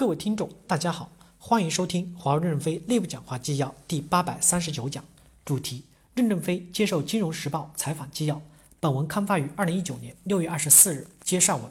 [0.00, 5.04] 各位听众，大家好，欢迎收听华为任正非内部讲话纪要第八百三十九讲，
[5.44, 5.84] 主题：
[6.14, 8.40] 任正非接受《金融时报》采访纪要。
[8.80, 11.06] 本文刊发于二零一九年六月二十四日。
[11.22, 11.70] 接上文，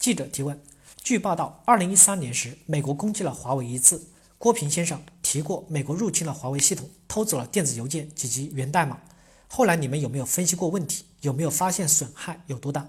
[0.00, 0.60] 记者提问：
[0.96, 4.04] 据报道，二零一三年时，美国攻击了华为一次。
[4.36, 8.98] 郭平先生提过，美国入侵了华为系统，偷走了电子邮件以及源代码。
[9.46, 11.04] 后来你们有没有分析过问题？
[11.20, 12.88] 有没有发现损害有多大？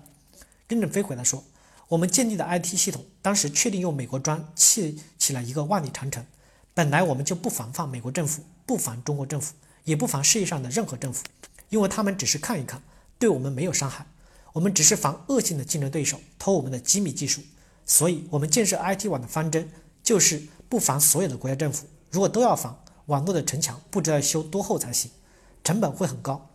[0.67, 1.43] 任正非回答说。
[1.89, 6.25] 我们建立的 IT 系统，当时确定用美国砖砌起了一个万里长城。
[6.73, 9.53] 本来我们就不防范美国政府，不防中国政府，
[9.83, 11.23] 也不防世界上的任何政府，
[11.69, 12.81] 因为他们只是看一看，
[13.19, 14.07] 对我们没有伤害。
[14.53, 17.41] 我们只是防恶性的竞争对手偷我们的机密技术。
[17.85, 19.69] 所以，我们建设 IT 网的方针
[20.01, 21.85] 就是不防所有的国家政府。
[22.09, 25.11] 如果都要防，网络的城墙不知道修多厚才行，
[25.63, 26.49] 成本会很高。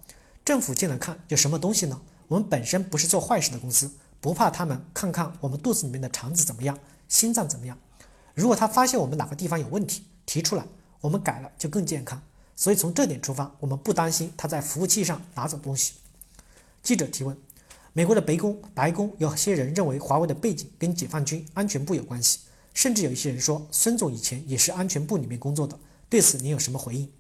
[0.45, 2.01] 政府进来看有什么东西呢？
[2.27, 3.93] 我们本身不是做坏事的公司。
[4.21, 7.79] 不怕他们看看我们肚子里面的肠子怎么样，心脏怎么样？
[8.35, 10.65] 如果他发现我们哪个地方有问题，提出来，
[11.01, 12.23] 我们改了就更健康。
[12.55, 15.95] 所以从这点出发，我们不担心他在服务器上拿走东西。
[16.83, 17.37] 记者提问：
[17.95, 22.41] 美国的白宫，白宫有些人认为华为的背景跟解放军安全部有关系，
[22.75, 25.79] 甚至有一些人说孙总以前也是安全部里面工作的。
[26.11, 27.11] 对此您有什么回应？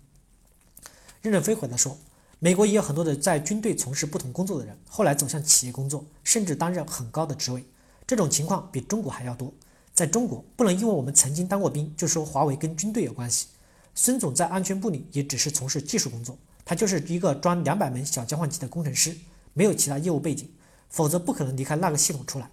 [1.22, 1.96] 任正非回答说。
[2.42, 7.62] 美国也有很多的在军队从事不同工作的人，后来走向企业工作，甚至担任很高的职位。
[8.06, 9.52] 这种情况比中国还要多。
[9.92, 13.48] 在中国，不能因为我们曾经当过兵，就说华为跟军队有关系。
[13.94, 19.14] 孙总在安全部里也只是从事技术工作，他就是一个装两百门小交换机的工程师，
[19.52, 20.50] 没有其他业务背景，
[20.88, 22.50] 否则不可能离开那个系统出来。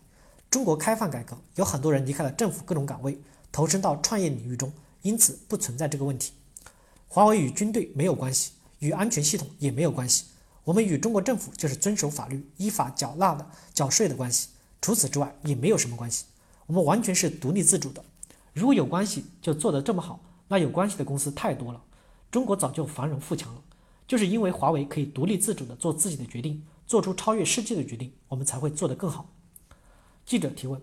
[0.50, 3.18] 中国开放改革，有很多人离开了政府各种岗位，
[3.54, 4.70] 投身到创业领域中，
[5.04, 6.34] 因此不存在这个问题。
[7.08, 8.52] 华为与军队没有关系。
[8.80, 10.25] 与安全系统也没有关系，
[10.64, 14.50] 我们与中国政府就是遵守法律、依法缴纳的缴税的关系，
[14.81, 16.25] 除此之外也没有什么关系，
[16.66, 18.03] 我们完全是独立自主的。
[18.53, 21.81] 如果有关系就做得这么好，那有关系的公司太多了，
[22.31, 23.61] 中国早就繁荣富强了。
[24.08, 29.30] 就是因为华为可以独立自主地做自己的决定，做出超越世界的决定，我们才会做得更好。
[30.26, 30.82] 记者提问：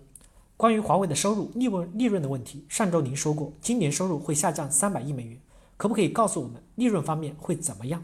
[0.55, 5.39] 关于华为的收入、利润、利润的问题，上周您说过，今年收入会下降三百亿美元。
[5.77, 8.03] 可不可以告诉我们利润方面会怎么样？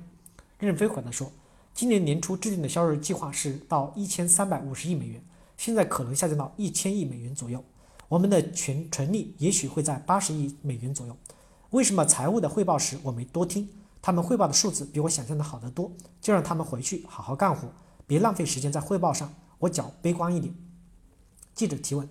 [0.59, 1.32] 任正非回答说，
[1.74, 5.24] 今年年初制定的销售计划是到一千三百五十亿美元，
[5.58, 7.64] 现在可能下降到一千亿美元左右。
[8.10, 11.16] 我们的权纯利也许会在八十亿美元左右。
[11.70, 13.70] 为什么财务的汇报时我没多听？
[14.02, 17.70] 他们汇报的数字比我想象的好得多，就让他们回去好好干活，
[18.06, 19.34] 别浪费时间在汇报上。
[19.60, 20.54] 我较悲观一点。
[21.54, 22.10] 记者提问：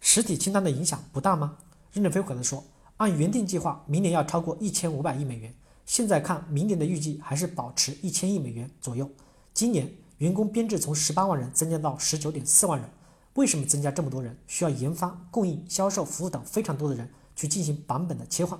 [0.00, 1.56] 实体清单的影响不大吗？
[1.92, 2.64] 任正非回答说。
[2.98, 5.54] 按原定计划，明年要超过一千五百亿美元。
[5.86, 9.08] 现在看，明年的预计还是保持一千亿美元左右。
[9.54, 9.88] 今年
[10.18, 12.90] 员工编制从十八万人增加到十九点四万人。
[13.34, 14.36] 为什么增加这么多人？
[14.48, 18.58] 需要研发、供应、销售、服务等非常多的人去进行版本的切换。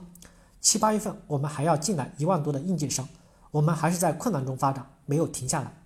[0.60, 3.08] 七八月份我们还要进来一万多的应届生。
[3.50, 5.82] 我们还是在困难中发展，没有停下来。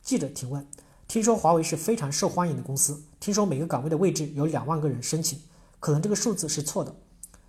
[0.00, 0.66] 记者提问：
[1.06, 5.38] 听说华为是非常受欢迎的公司，听说每个岗位的位置有两万个人申请，
[5.78, 6.96] 可能这个数字是错的。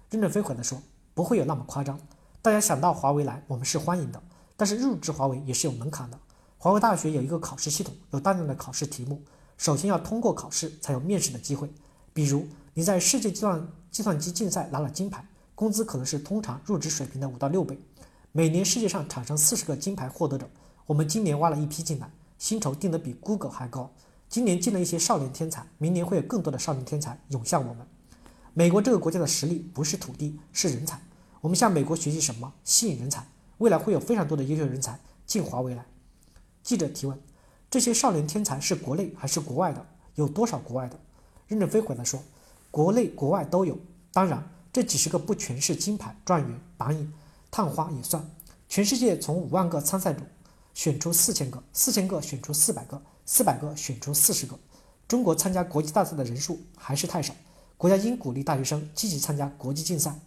[0.09, 0.81] 任正非回答说
[1.13, 1.99] ：“不会有那么夸张。
[2.41, 4.21] 大家想到华为来，我们是欢迎的。
[4.55, 6.19] 但是入职华为也是有门槛的。
[6.57, 9.21] 华为大学有一个考试系统，有大量的考试题目。
[9.57, 11.69] 首先要通过考试，才有面试的机会。
[12.13, 17.77] 比如你在世界计算计算机竞赛拿了金牌，工资可能是通常入职水平的五到六倍。
[18.31, 20.49] 每年世界上产生四十个金牌获得者，
[20.85, 23.91] 我们今年挖了一批进来，薪酬定得比 Google 还高。
[24.29, 27.87] 今年进了一些少年天才，明年会有更多的少年天才涌向我们。”
[28.57, 30.97] 美国这个国家的实力不是土地，是人才。
[31.41, 32.53] 我们向美国学习什么？
[32.63, 33.27] 吸引人才。
[33.57, 35.85] 未来会有非常多的优秀人才进华为来。
[36.63, 37.19] 记者提问：
[37.69, 39.85] 这些少年天才是国内还是国外的？
[40.15, 40.97] 有多少国外的？
[41.47, 42.23] 任正非回答说：
[42.71, 43.77] 国内国外都有。
[44.13, 44.41] 当然，
[44.71, 47.11] 这几十个不全是金牌、状元、榜眼、
[47.51, 48.25] 探花也算。
[48.69, 50.21] 全世界从五万个参赛者
[50.73, 54.57] 选出四千个，四千个选出四百个，四百个选出四十个。
[55.09, 57.35] 中国参加国际大赛的人数还是太少。
[57.77, 60.17] 国家应鼓励大学生积极参加国际竞赛。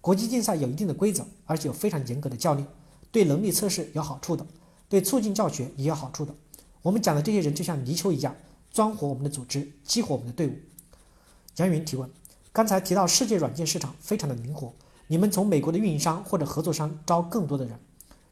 [0.00, 2.66] 国际竞赛有一定的规则，而且有非常严格的教练，
[3.10, 4.46] 对能力测试有好处的，
[4.88, 6.34] 对促进教学也有好处的。
[6.82, 8.34] 我们讲的这些人就像泥鳅一样，
[8.70, 10.52] 钻活我们的组织，激活我们的队伍。
[11.56, 12.08] 杨云提问：
[12.52, 14.72] 刚才提到世界软件市场非常的灵活，
[15.08, 17.78] 你们从美国的运营商或者合作商招更多的人？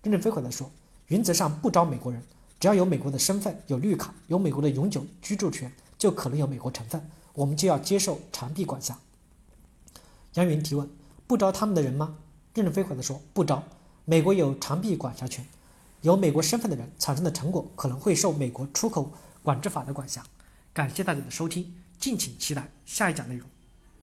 [0.02, 0.70] 任正非回答说：
[1.08, 2.22] 原则上不招美国人，
[2.60, 7.10] 只要有美国的身份、有绿卡、有美国的永久居住权，就可能有美国成分。
[7.36, 8.98] 我们就要接受长臂管辖。
[10.34, 10.90] 杨云提问：
[11.26, 12.16] 不招他们的人吗？
[12.54, 13.62] 任正非回答说：不招。
[14.04, 15.46] 美国有长臂管辖权，
[16.00, 19.12] 有美国身份的人产生的成果可能会受美国出口
[19.42, 20.24] 管制法的管辖。
[20.72, 23.48] 感谢大家的收听，敬请期待下一讲内容。